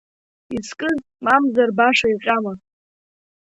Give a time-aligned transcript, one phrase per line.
[0.55, 2.53] Изкыз мамзар баша иҟьама…